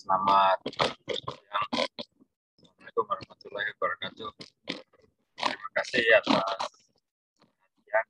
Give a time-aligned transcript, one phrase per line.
[0.00, 0.96] Selamat siang.
[2.56, 4.32] Assalamualaikum warahmatullahi wabarakatuh.
[5.36, 6.72] Terima kasih atas
[7.52, 8.06] perhatian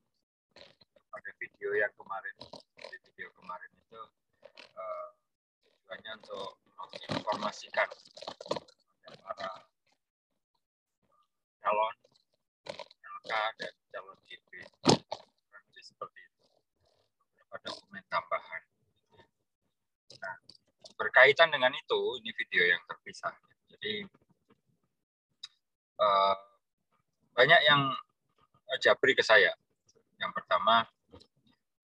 [1.11, 2.35] pada video yang kemarin.
[2.79, 4.03] Di video kemarin itu
[4.79, 5.09] uh,
[6.15, 7.91] untuk menginformasikan
[9.27, 9.51] para
[11.59, 11.95] calon
[13.03, 14.63] LK dan calon GP.
[15.83, 16.45] Seperti itu.
[17.35, 18.63] Beberapa dokumen tambahan.
[20.23, 20.39] Nah,
[21.01, 23.33] berkaitan dengan itu, ini video yang terpisah.
[23.73, 24.05] Jadi
[25.97, 26.37] uh,
[27.33, 27.89] banyak yang
[28.85, 29.57] jabri ke saya.
[30.21, 30.85] Yang pertama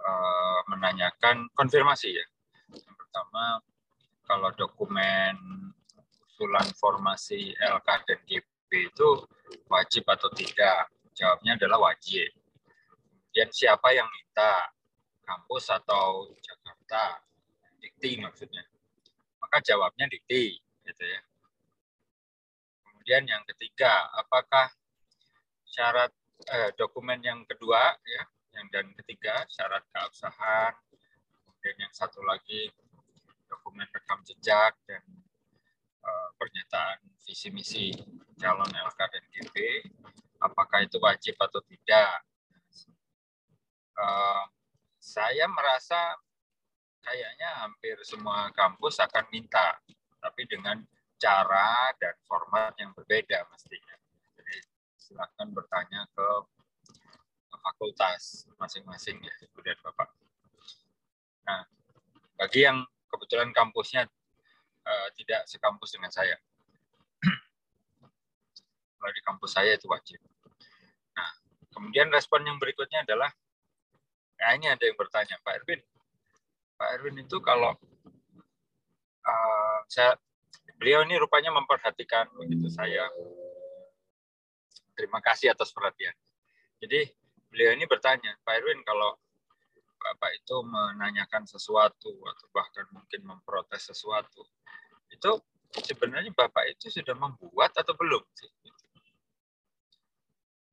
[0.04, 2.26] uh, menanyakan konfirmasi ya.
[2.76, 3.64] Yang pertama
[4.28, 5.32] kalau dokumen
[6.28, 9.08] usulan formasi LK dan GP itu
[9.72, 10.92] wajib atau tidak?
[11.16, 12.28] Jawabnya adalah wajib.
[13.32, 14.68] Kemudian siapa yang minta?
[15.24, 17.18] Kampus atau Jakarta?
[17.80, 18.62] Dikti maksudnya
[19.46, 21.22] maka jawabnya dikti gitu ya.
[22.82, 24.74] Kemudian yang ketiga, apakah
[25.62, 26.10] syarat
[26.50, 28.22] eh, dokumen yang kedua ya,
[28.58, 30.74] yang dan ketiga syarat keabsahan,
[31.46, 32.74] kemudian yang satu lagi
[33.46, 35.06] dokumen rekam jejak dan
[36.02, 37.94] eh, pernyataan visi misi
[38.42, 39.56] calon LK dan GP,
[40.42, 42.26] apakah itu wajib atau tidak?
[43.94, 44.44] Eh,
[44.98, 46.18] saya merasa
[47.06, 49.78] kayaknya hampir semua kampus akan minta,
[50.18, 50.82] tapi dengan
[51.16, 53.94] cara dan format yang berbeda mestinya.
[54.34, 54.56] Jadi
[54.98, 56.28] silakan bertanya ke
[57.62, 60.10] fakultas masing-masing ya, kemudian Bapak.
[61.46, 61.62] Nah,
[62.34, 64.10] bagi yang kebetulan kampusnya
[64.82, 66.34] uh, tidak sekampus dengan saya,
[68.98, 70.18] kalau di kampus saya itu wajib.
[71.14, 71.30] Nah,
[71.70, 73.30] kemudian respon yang berikutnya adalah,
[74.36, 75.80] nah ini ada yang bertanya, Pak Erwin,
[76.76, 77.72] Pak Erwin itu kalau
[79.24, 80.16] uh, saya
[80.76, 83.08] beliau ini rupanya memperhatikan begitu saya.
[84.96, 86.12] Terima kasih atas perhatian.
[86.80, 87.08] Jadi
[87.48, 89.16] beliau ini bertanya, Pak Erwin kalau
[89.96, 94.44] Bapak itu menanyakan sesuatu atau bahkan mungkin memprotes sesuatu,
[95.10, 95.40] itu
[95.82, 98.22] sebenarnya Bapak itu sudah membuat atau belum?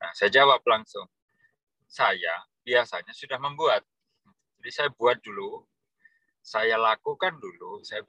[0.03, 1.07] Nah, saya jawab langsung.
[1.87, 3.81] Saya biasanya sudah membuat.
[4.59, 5.63] Jadi saya buat dulu
[6.43, 8.03] saya lakukan dulu, saya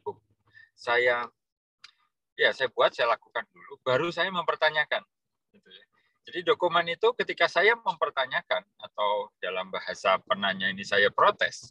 [0.75, 1.23] saya
[2.35, 5.07] ya saya buat, saya lakukan dulu, baru saya mempertanyakan.
[5.55, 5.85] Gitu ya.
[6.25, 11.71] Jadi dokumen itu ketika saya mempertanyakan atau dalam bahasa penanya ini saya protes,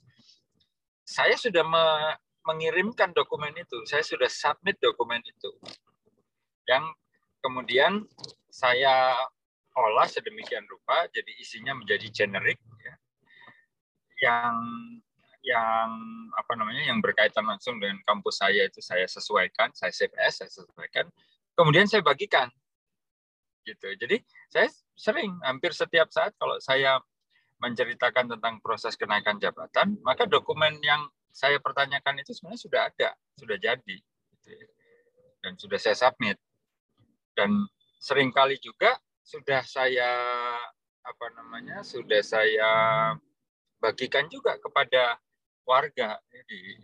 [1.04, 1.86] saya sudah me
[2.44, 5.52] mengirimkan dokumen itu, saya sudah submit dokumen itu,
[6.68, 6.84] yang
[7.40, 8.04] kemudian
[8.52, 9.16] saya
[9.72, 12.96] olah sedemikian rupa, jadi isinya menjadi generik, ya,
[14.28, 14.56] yang
[15.44, 15.92] yang
[16.40, 21.12] apa namanya yang berkaitan langsung dengan kampus saya itu saya sesuaikan, saya CPS saya sesuaikan,
[21.54, 22.48] kemudian saya bagikan.
[23.68, 23.96] Gitu.
[24.00, 27.00] Jadi saya sering hampir setiap saat kalau saya
[27.60, 33.58] menceritakan tentang proses kenaikan jabatan, maka dokumen yang saya pertanyakan itu sebenarnya sudah ada, sudah
[33.60, 33.98] jadi.
[34.40, 34.52] Gitu.
[35.44, 36.40] Dan sudah saya submit.
[37.36, 37.68] Dan
[38.00, 40.12] sering kali juga sudah saya
[41.04, 42.72] apa namanya sudah saya
[43.80, 45.20] bagikan juga kepada
[45.64, 46.78] warga di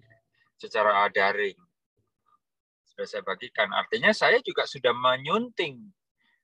[0.59, 1.56] secara daring
[3.00, 3.72] sudah saya bagikan.
[3.72, 5.79] Artinya saya juga sudah menyunting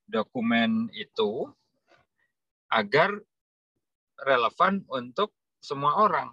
[0.08, 1.52] dokumen itu
[2.72, 3.12] agar
[4.24, 6.32] relevan untuk semua orang.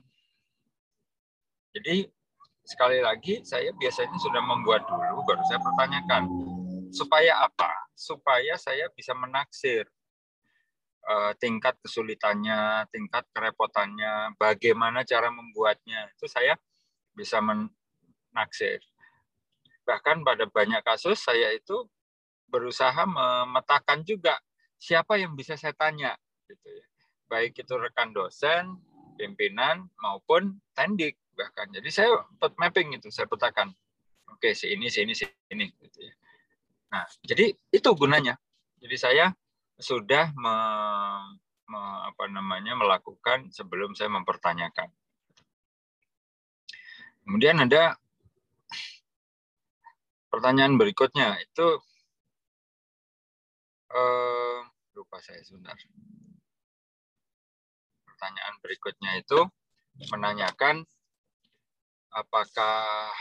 [1.75, 2.07] Jadi
[2.63, 6.23] sekali lagi saya biasanya sudah membuat dulu baru saya pertanyakan
[6.95, 7.73] supaya apa?
[7.99, 9.89] Supaya saya bisa menaksir
[11.13, 16.09] uh, tingkat kesulitannya, tingkat kerepotannya, bagaimana cara membuatnya.
[16.17, 16.57] Itu saya
[17.13, 18.81] bisa menaksir.
[19.85, 21.85] Bahkan pada banyak kasus saya itu
[22.49, 24.41] berusaha memetakan juga
[24.81, 26.17] siapa yang bisa saya tanya
[26.49, 26.87] gitu ya.
[27.29, 28.77] Baik itu rekan dosen,
[29.17, 31.69] pimpinan maupun tendik bahkan.
[31.73, 32.13] Jadi saya
[32.61, 33.73] mapping itu, saya petakan.
[34.33, 36.15] Oke, si ini, si ini gitu ya.
[36.93, 38.37] Nah, jadi itu gunanya.
[38.83, 39.33] Jadi saya
[39.83, 40.57] sudah me,
[41.67, 44.89] me, apa namanya melakukan sebelum saya mempertanyakan.
[47.23, 47.99] Kemudian ada
[50.33, 51.69] pertanyaan berikutnya itu
[53.93, 54.59] eh,
[54.97, 55.77] lupa saya sebentar.
[58.07, 59.39] Pertanyaan berikutnya itu
[60.09, 60.87] menanyakan
[62.17, 63.13] apakah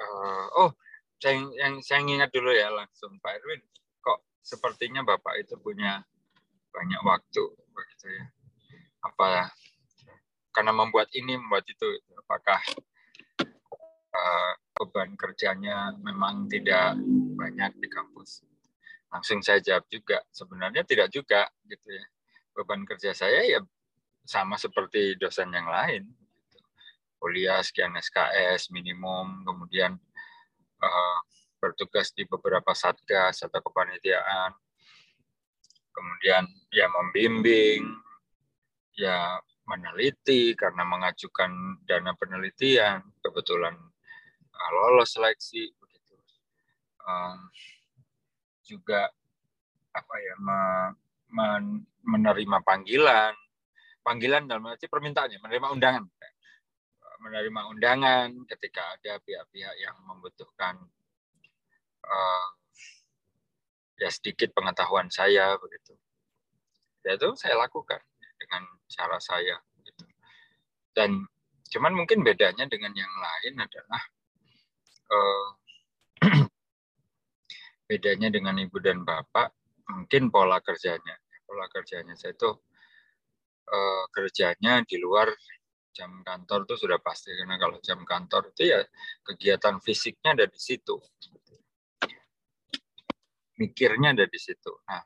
[0.00, 0.72] eh, oh
[1.20, 3.60] saya yang saya ingat dulu ya langsung Pak Erwin
[4.50, 6.02] sepertinya Bapak itu punya
[6.74, 8.26] banyak waktu begitu ya.
[9.06, 9.54] Apa
[10.50, 11.86] karena membuat ini membuat itu
[12.18, 12.58] apakah
[14.10, 16.98] uh, beban kerjanya memang tidak
[17.38, 18.42] banyak di kampus.
[19.10, 22.04] Langsung saya jawab juga, sebenarnya tidak juga gitu ya.
[22.54, 23.60] Beban kerja saya ya
[24.26, 26.06] sama seperti dosen yang lain.
[27.20, 29.98] Kuliah sekian SKS minimum, kemudian
[30.80, 31.18] uh,
[31.60, 34.56] bertugas di beberapa satgas atau kepanitiaan,
[35.92, 37.84] kemudian ya membimbing,
[38.96, 43.76] ya meneliti karena mengajukan dana penelitian, kebetulan
[44.50, 46.16] uh, lolos seleksi begitu.
[47.04, 47.38] Um,
[48.64, 49.12] juga
[49.92, 50.60] apa ya me,
[51.30, 51.64] men,
[52.02, 53.34] menerima panggilan,
[54.02, 56.04] panggilan dalam arti permintaannya, menerima undangan,
[57.20, 60.80] menerima undangan ketika ada pihak-pihak yang membutuhkan
[62.04, 62.48] uh,
[64.00, 65.96] ya sedikit pengetahuan saya begitu.
[67.04, 68.00] Ya itu saya lakukan
[68.40, 69.56] dengan cara saya.
[69.84, 70.04] Gitu.
[70.96, 71.24] Dan
[71.70, 74.02] cuman mungkin bedanya dengan yang lain adalah
[75.10, 75.48] uh,
[77.88, 79.54] bedanya dengan ibu dan bapak
[79.90, 81.14] mungkin pola kerjanya
[81.46, 82.50] pola kerjanya saya itu
[83.70, 85.30] uh, kerjanya di luar
[85.90, 88.78] jam kantor itu sudah pasti karena kalau jam kantor itu ya
[89.26, 91.02] kegiatan fisiknya ada di situ
[93.60, 94.72] mikirnya ada di situ.
[94.88, 95.04] Nah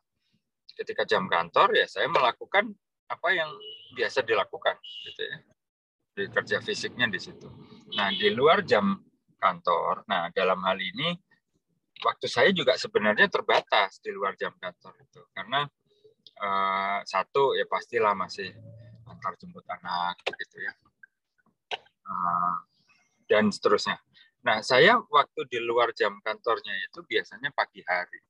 [0.79, 2.71] ketika jam kantor ya saya melakukan
[3.11, 3.51] apa yang
[3.99, 4.79] biasa dilakukan
[5.11, 5.37] gitu ya.
[6.15, 7.51] Di kerja fisiknya di situ.
[7.99, 8.95] Nah di luar jam
[9.35, 11.19] kantor nah dalam hal ini
[12.01, 15.21] waktu saya juga sebenarnya terbatas di luar jam kantor itu.
[15.35, 15.67] Karena
[16.39, 18.55] uh, satu ya pastilah masih
[19.11, 20.73] antar jemput anak gitu ya.
[22.05, 22.55] Uh,
[23.27, 23.99] dan seterusnya.
[24.45, 28.21] Nah saya waktu di luar jam kantornya itu biasanya pagi hari,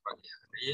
[0.00, 0.68] pagi hari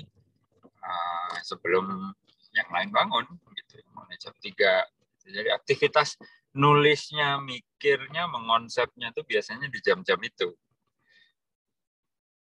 [0.84, 2.14] uh, sebelum
[2.54, 3.26] yang lain bangun
[3.58, 4.86] gitu, mulai jam tiga.
[5.28, 6.16] Jadi aktivitas
[6.56, 10.56] nulisnya, mikirnya, mengonsepnya itu biasanya di jam-jam itu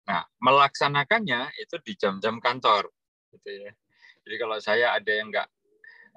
[0.04, 2.92] Nah, melaksanakannya itu di jam-jam kantor,
[3.32, 3.72] gitu ya.
[4.24, 5.48] Jadi kalau saya ada yang enggak,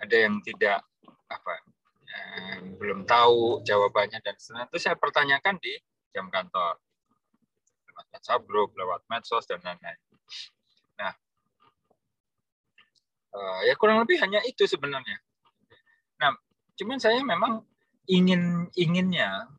[0.02, 0.82] ada yang tidak
[1.30, 1.54] apa,
[2.10, 5.74] eh, belum tahu jawabannya dan seterusnya, itu saya pertanyakan di
[6.10, 6.82] jam kantor,
[8.12, 10.00] WhatsApp group, lewat medsos dan lain-lain.
[10.98, 11.12] Nah,
[13.34, 15.20] eh, ya kurang lebih hanya itu sebenarnya.
[16.20, 16.32] Nah,
[16.76, 17.62] cuman saya memang
[18.06, 19.50] ingin inginnya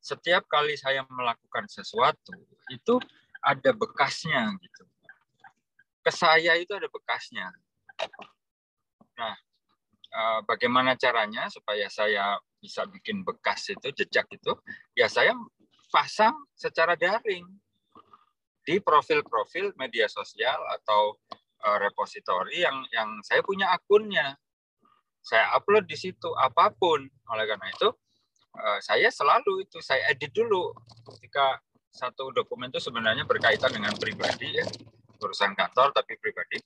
[0.00, 2.34] setiap kali saya melakukan sesuatu
[2.70, 2.98] itu
[3.42, 4.82] ada bekasnya gitu.
[6.02, 7.50] Ke saya itu ada bekasnya.
[9.18, 9.34] Nah,
[10.10, 14.52] eh, bagaimana caranya supaya saya bisa bikin bekas itu, jejak itu?
[14.98, 15.34] Ya saya
[15.90, 17.46] pasang secara daring
[18.66, 21.14] di profil-profil media sosial atau
[21.62, 24.34] eh, repositori yang yang saya punya akunnya.
[25.22, 27.06] Saya upload di situ apa pun.
[27.30, 27.88] Oleh karena itu,
[28.58, 30.74] eh, saya selalu itu saya edit dulu
[31.14, 31.62] ketika
[31.94, 34.66] satu dokumen itu sebenarnya berkaitan dengan pribadi ya,
[35.22, 36.60] urusan kantor tapi pribadi.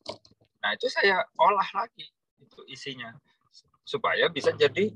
[0.65, 2.09] Nah itu saya olah lagi
[2.41, 3.15] itu isinya
[3.87, 4.91] supaya bisa jadi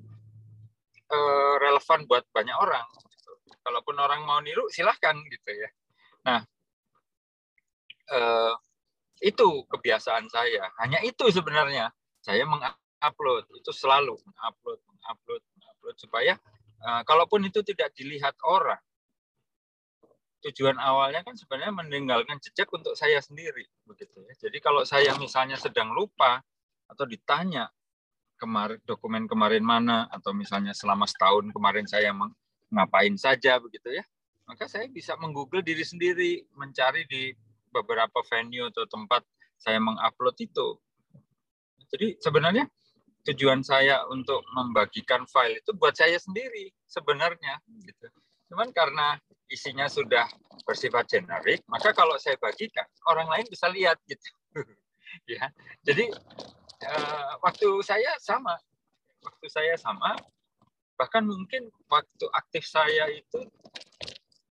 [1.10, 2.84] uh, relevan buat banyak orang.
[3.14, 3.32] Gitu.
[3.62, 5.68] Kalaupun orang mau niru silahkan gitu ya.
[6.26, 6.40] Nah
[8.12, 8.54] uh,
[9.22, 10.68] itu kebiasaan saya.
[10.82, 16.34] Hanya itu sebenarnya saya mengupload itu selalu mengupload, mengupload, mengupload supaya
[16.84, 18.80] uh, kalaupun itu tidak dilihat orang
[20.44, 24.36] tujuan awalnya kan sebenarnya meninggalkan jejak untuk saya sendiri begitu ya.
[24.36, 26.44] Jadi kalau saya misalnya sedang lupa
[26.84, 27.72] atau ditanya
[28.36, 32.12] kemarin dokumen kemarin mana atau misalnya selama setahun kemarin saya
[32.68, 34.04] ngapain saja begitu ya,
[34.44, 37.32] maka saya bisa menggoogle diri sendiri, mencari di
[37.74, 39.26] beberapa venue atau tempat
[39.58, 40.78] saya mengupload itu.
[41.90, 42.70] Jadi sebenarnya
[43.24, 48.06] tujuan saya untuk membagikan file itu buat saya sendiri sebenarnya gitu.
[48.52, 49.16] Cuman karena
[49.48, 50.28] isinya sudah
[50.68, 54.28] bersifat generik, maka kalau saya bagikan orang lain bisa lihat gitu.
[55.34, 55.48] ya.
[55.82, 56.12] Jadi
[56.84, 58.54] uh, waktu saya sama,
[59.24, 60.16] waktu saya sama,
[61.00, 63.48] bahkan mungkin waktu aktif saya itu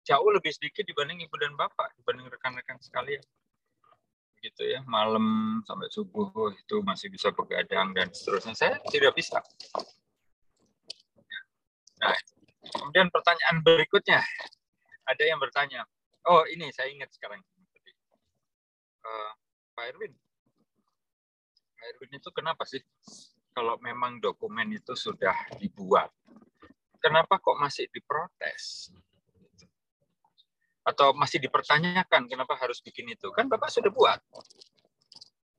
[0.04, 3.24] jauh lebih sedikit dibanding ibu dan bapak, dibanding rekan-rekan sekalian.
[4.44, 8.52] Gitu ya, malam sampai subuh itu masih bisa begadang dan seterusnya.
[8.52, 9.40] Saya tidak bisa.
[12.04, 12.12] Nah,
[12.68, 14.20] kemudian pertanyaan berikutnya,
[15.08, 15.88] ada yang bertanya,
[16.28, 17.40] oh ini saya ingat sekarang.
[19.04, 19.32] Uh,
[19.76, 20.12] Pak Erwin,
[21.76, 22.80] Pak Erwin itu kenapa sih
[23.56, 26.12] kalau memang dokumen itu sudah dibuat,
[27.00, 28.92] kenapa kok masih diprotes?
[30.84, 33.32] Atau masih dipertanyakan kenapa harus bikin itu?
[33.32, 34.20] Kan Bapak sudah buat.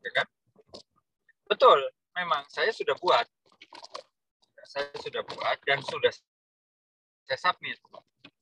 [0.04, 0.26] Ya kan?
[1.48, 1.80] Betul,
[2.12, 3.24] memang saya sudah buat.
[4.64, 6.12] Saya sudah buat dan sudah
[7.24, 7.80] saya submit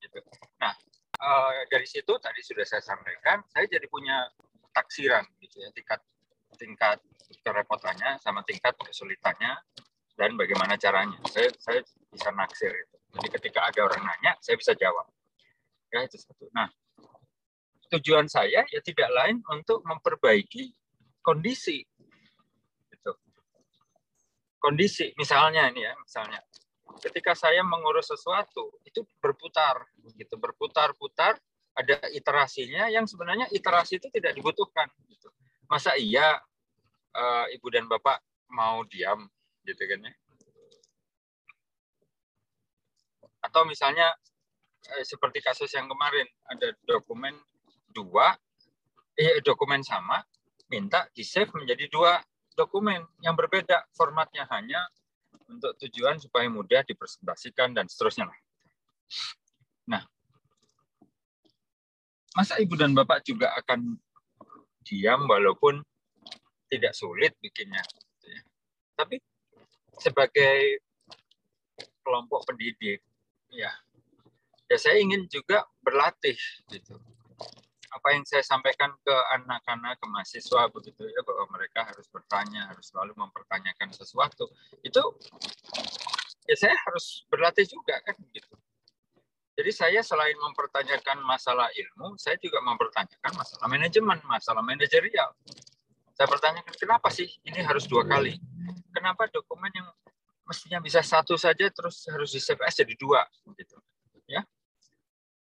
[0.02, 0.18] gitu.
[0.58, 0.74] Nah,
[1.22, 4.26] uh, dari situ tadi sudah saya sampaikan, saya jadi punya
[4.74, 6.00] taksiran gitu ya, tingkat
[6.58, 6.98] tingkat
[7.42, 9.56] kerepotannya sama tingkat kesulitannya
[10.18, 11.16] dan bagaimana caranya.
[11.30, 12.96] Saya saya bisa naksir itu.
[13.12, 15.06] Jadi ketika ada orang nanya, saya bisa jawab.
[15.92, 16.48] Ya itu satu.
[16.56, 16.72] Nah,
[17.92, 20.72] tujuan saya ya tidak lain untuk memperbaiki
[21.20, 21.84] kondisi
[22.88, 23.12] gitu.
[24.56, 26.40] Kondisi misalnya ini ya, misalnya
[27.04, 29.84] ketika saya mengurus sesuatu itu berputar
[30.16, 31.36] gitu, berputar-putar
[31.72, 35.28] ada iterasinya yang sebenarnya iterasi itu tidak dibutuhkan gitu.
[35.68, 36.40] Masa iya
[37.16, 38.20] uh, ibu dan bapak
[38.52, 39.28] mau diam
[39.64, 40.12] gitu kan ya?
[43.44, 44.12] Atau misalnya
[44.90, 47.36] eh, seperti kasus yang kemarin ada dokumen
[47.92, 48.34] dua
[49.14, 50.24] eh, dokumen sama
[50.72, 52.18] minta di save menjadi dua
[52.56, 54.80] dokumen yang berbeda formatnya hanya
[55.48, 58.28] untuk tujuan supaya mudah dipresentasikan dan seterusnya
[59.88, 60.02] Nah,
[62.32, 63.98] masa ibu dan bapak juga akan
[64.86, 65.84] diam walaupun
[66.72, 68.40] tidak sulit bikinnya, gitu ya.
[68.96, 69.20] tapi
[70.00, 70.80] sebagai
[72.00, 73.04] kelompok pendidik,
[73.52, 73.68] ya,
[74.72, 76.36] ya saya ingin juga berlatih
[76.72, 76.96] gitu
[77.92, 82.88] apa yang saya sampaikan ke anak-anak, ke mahasiswa begitu ya bahwa mereka harus bertanya, harus
[82.88, 84.48] selalu mempertanyakan sesuatu.
[84.80, 85.20] Itu
[86.48, 88.56] ya saya harus berlatih juga kan begitu.
[89.52, 95.36] Jadi saya selain mempertanyakan masalah ilmu, saya juga mempertanyakan masalah manajemen, masalah manajerial.
[96.16, 98.40] Saya pertanyakan kenapa sih ini harus dua kali?
[98.96, 99.92] Kenapa dokumen yang
[100.48, 103.22] mestinya bisa satu saja terus harus di CPS jadi dua
[103.54, 103.78] gitu
[104.26, 104.42] ya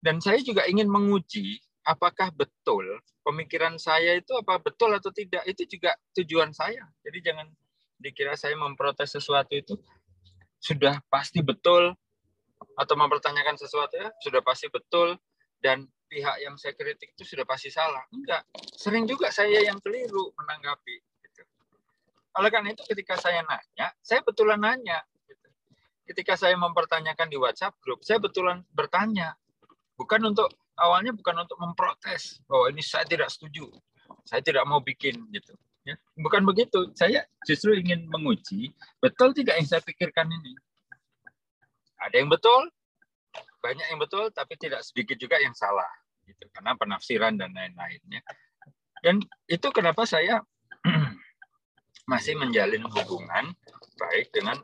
[0.04, 2.84] dan saya juga ingin menguji apakah betul
[3.24, 6.84] pemikiran saya itu apa betul atau tidak itu juga tujuan saya.
[7.00, 7.48] Jadi jangan
[7.96, 9.80] dikira saya memprotes sesuatu itu
[10.60, 11.96] sudah pasti betul
[12.76, 15.16] atau mempertanyakan sesuatu ya sudah pasti betul
[15.64, 18.04] dan pihak yang saya kritik itu sudah pasti salah.
[18.12, 18.44] Enggak,
[18.76, 20.96] sering juga saya yang keliru menanggapi.
[21.00, 21.42] Gitu.
[22.36, 25.00] Oleh karena itu ketika saya nanya, saya betulan nanya.
[25.24, 25.48] Gitu.
[26.12, 29.32] Ketika saya mempertanyakan di WhatsApp grup, saya betulan bertanya.
[29.94, 33.70] Bukan untuk awalnya bukan untuk memprotes bahwa ini saya tidak setuju,
[34.26, 35.54] saya tidak mau bikin gitu.
[35.84, 36.90] Ya, bukan begitu.
[36.96, 38.72] Saya justru ingin menguji
[39.04, 40.56] betul tidak yang saya pikirkan ini.
[42.00, 42.72] Ada yang betul,
[43.60, 45.88] banyak yang betul, tapi tidak sedikit juga yang salah,
[46.24, 46.48] gitu.
[46.52, 48.20] Karena penafsiran dan lain-lainnya.
[49.04, 50.40] Dan itu kenapa saya
[52.12, 53.52] masih menjalin hubungan
[54.00, 54.56] baik dengan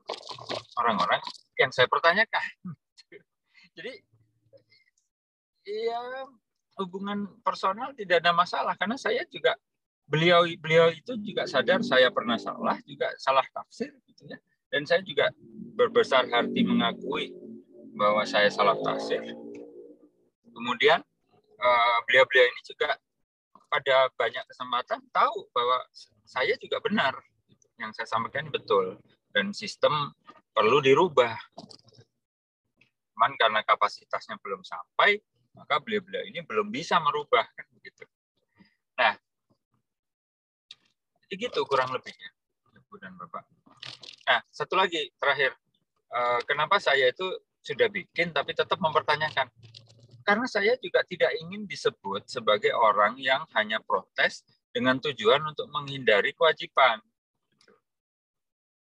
[0.81, 1.21] orang-orang
[1.61, 2.45] yang saya pertanyakan.
[3.77, 3.93] Jadi
[5.65, 6.27] ya
[6.81, 9.57] hubungan personal tidak ada masalah karena saya juga
[10.11, 14.39] beliau beliau itu juga sadar saya pernah salah juga salah tafsir gitu ya.
[14.71, 15.31] Dan saya juga
[15.75, 17.35] berbesar hati mengakui
[17.95, 19.23] bahwa saya salah tafsir.
[20.51, 21.03] Kemudian
[21.59, 22.95] eh, beliau-beliau ini juga
[23.71, 25.79] pada banyak kesempatan tahu bahwa
[26.27, 27.15] saya juga benar.
[27.79, 28.99] Yang saya sampaikan betul
[29.31, 30.15] dan sistem
[30.51, 31.39] perlu dirubah.
[33.15, 35.23] Cuman karena kapasitasnya belum sampai
[35.55, 38.05] maka beliau-beliau ini belum bisa merubah kan begitu.
[38.99, 39.15] Nah,
[41.27, 42.31] jadi gitu kurang lebihnya,
[42.75, 43.47] Ibu dan Bapak.
[44.27, 45.55] Nah, satu lagi terakhir,
[46.11, 47.27] eh, kenapa saya itu
[47.63, 49.47] sudah bikin tapi tetap mempertanyakan?
[50.27, 56.31] Karena saya juga tidak ingin disebut sebagai orang yang hanya protes dengan tujuan untuk menghindari
[56.37, 57.03] kewajiban.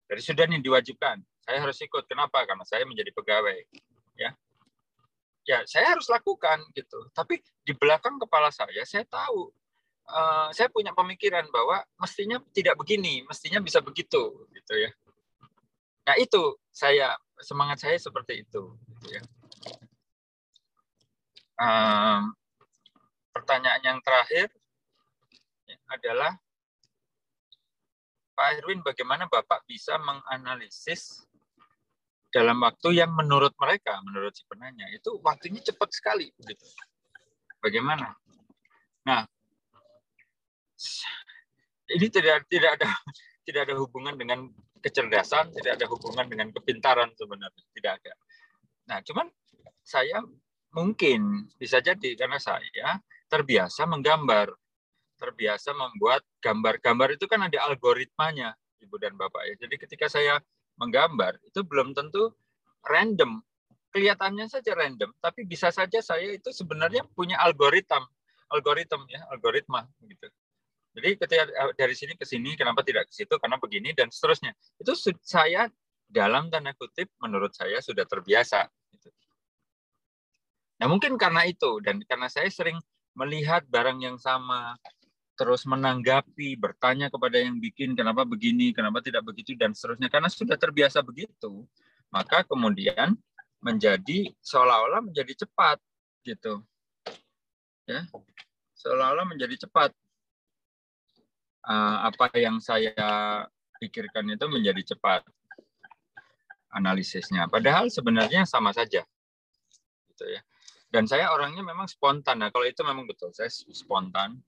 [0.10, 2.06] Jadi sudah nih diwajibkan, saya harus ikut.
[2.06, 2.46] Kenapa?
[2.46, 3.66] Karena saya menjadi pegawai.
[4.14, 4.38] Ya,
[5.44, 7.08] ya saya harus lakukan gitu.
[7.12, 9.52] Tapi di belakang kepala saya saya tahu
[10.08, 14.92] uh, saya punya pemikiran bahwa mestinya tidak begini, mestinya bisa begitu gitu ya.
[16.04, 18.76] Nah itu saya semangat saya seperti itu.
[19.00, 19.24] Gitu ya.
[21.54, 22.34] Um,
[23.32, 24.50] pertanyaan yang terakhir
[25.88, 26.36] adalah
[28.34, 31.22] Pak Erwin, bagaimana Bapak bisa menganalisis
[32.34, 36.34] dalam waktu yang menurut mereka, menurut si penanya, itu waktunya cepat sekali.
[36.34, 36.66] Gitu.
[37.62, 38.18] Bagaimana?
[39.06, 39.22] Nah,
[41.94, 42.90] ini tidak tidak ada
[43.46, 44.50] tidak ada hubungan dengan
[44.82, 48.14] kecerdasan, tidak ada hubungan dengan kepintaran sebenarnya, tidak ada.
[48.90, 49.28] Nah, cuman
[49.86, 50.20] saya
[50.74, 53.00] mungkin bisa jadi karena saya
[53.30, 54.52] terbiasa menggambar,
[55.22, 59.56] terbiasa membuat gambar-gambar itu kan ada algoritmanya, Ibu dan Bapak ya.
[59.56, 60.42] Jadi ketika saya
[60.78, 62.34] menggambar itu belum tentu
[62.86, 63.42] random.
[63.94, 68.02] Kelihatannya saja random, tapi bisa saja saya itu sebenarnya punya algoritma,
[68.50, 70.28] algoritma ya, algoritma gitu.
[70.94, 73.38] Jadi ketika eh, dari sini ke sini, kenapa tidak ke situ?
[73.38, 74.54] Karena begini dan seterusnya.
[74.82, 75.70] Itu saya
[76.10, 78.70] dalam tanda kutip menurut saya sudah terbiasa.
[78.94, 79.10] Gitu.
[80.82, 82.78] Nah, mungkin karena itu dan karena saya sering
[83.18, 84.78] melihat barang yang sama,
[85.34, 90.58] terus menanggapi, bertanya kepada yang bikin kenapa begini, kenapa tidak begitu dan seterusnya karena sudah
[90.58, 91.66] terbiasa begitu,
[92.14, 93.18] maka kemudian
[93.64, 95.82] menjadi seolah-olah menjadi cepat
[96.28, 96.62] gitu.
[97.90, 98.06] Ya.
[98.78, 99.96] Seolah-olah menjadi cepat.
[101.64, 102.92] Uh, apa yang saya
[103.80, 105.24] pikirkan itu menjadi cepat
[106.76, 107.48] analisisnya.
[107.48, 109.08] Padahal sebenarnya sama saja.
[110.12, 110.44] Gitu ya.
[110.92, 112.44] Dan saya orangnya memang spontan.
[112.44, 114.44] Nah, kalau itu memang betul, saya spontan.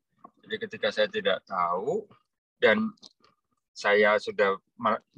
[0.46, 2.06] Jadi ketika saya tidak tahu
[2.62, 2.94] dan
[3.76, 4.56] saya sudah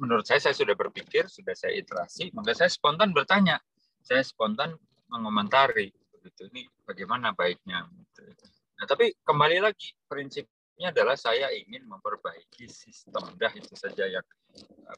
[0.00, 3.60] menurut saya saya sudah berpikir, sudah saya iterasi, maka saya spontan bertanya.
[4.00, 4.72] Saya spontan
[5.12, 6.48] mengomentari begitu.
[6.48, 8.24] Ini bagaimana baiknya gitu.
[8.80, 13.36] Nah, tapi kembali lagi prinsipnya adalah saya ingin memperbaiki sistem.
[13.36, 14.24] Dah itu saja yang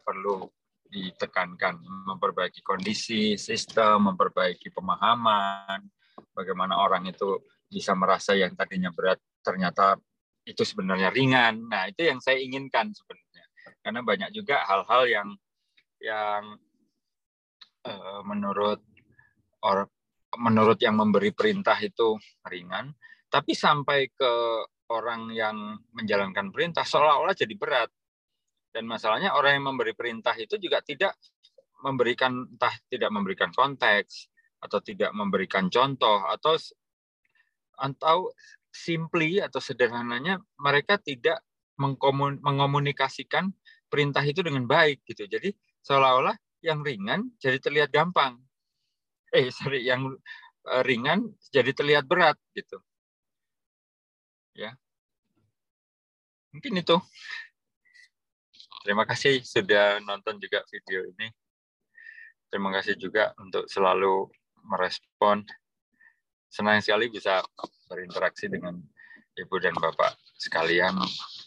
[0.07, 0.47] perlu
[0.91, 5.87] ditekankan, memperbaiki kondisi, sistem, memperbaiki pemahaman,
[6.35, 7.39] bagaimana orang itu
[7.71, 9.97] bisa merasa yang tadinya berat ternyata
[10.45, 11.69] itu sebenarnya ringan.
[11.69, 13.45] Nah, itu yang saya inginkan sebenarnya.
[13.81, 15.29] Karena banyak juga hal-hal yang
[16.01, 16.43] yang
[17.85, 18.81] uh, menurut
[19.61, 19.89] or,
[20.41, 22.17] menurut yang memberi perintah itu
[22.49, 22.93] ringan,
[23.29, 24.33] tapi sampai ke
[24.91, 27.91] orang yang menjalankan perintah seolah-olah jadi berat.
[28.71, 31.19] Dan masalahnya orang yang memberi perintah itu juga tidak
[31.83, 34.31] memberikan entah tidak memberikan konteks
[34.61, 36.55] atau tidak memberikan contoh atau
[37.81, 38.31] atau
[38.71, 41.43] simply atau sederhananya mereka tidak
[42.45, 43.51] mengomunikasikan
[43.91, 45.27] perintah itu dengan baik gitu.
[45.27, 45.51] Jadi
[45.83, 48.39] seolah-olah yang ringan jadi terlihat gampang.
[49.35, 50.07] Eh, sorry, yang
[50.71, 52.79] eh, ringan jadi terlihat berat gitu.
[54.55, 54.77] Ya.
[56.55, 56.97] Mungkin itu.
[58.81, 61.29] Terima kasih sudah nonton juga video ini.
[62.49, 64.27] Terima kasih juga untuk selalu
[64.67, 65.45] merespon.
[66.51, 67.45] Senang sekali bisa
[67.91, 68.79] berinteraksi dengan
[69.35, 70.95] Ibu dan Bapak sekalian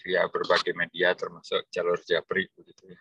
[0.03, 2.99] via berbagai media termasuk jalur Japri begitu ya.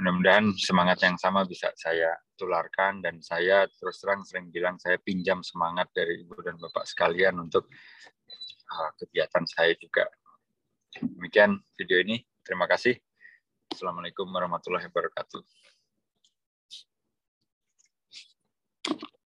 [0.00, 5.44] Mudah-mudahan semangat yang sama bisa saya tularkan dan saya terus terang sering bilang saya pinjam
[5.44, 7.68] semangat dari Ibu dan Bapak sekalian untuk
[8.72, 10.08] uh, kegiatan saya juga
[10.98, 12.18] Demikian video ini.
[12.42, 12.98] Terima kasih.
[13.70, 15.38] Assalamualaikum warahmatullahi wabarakatuh.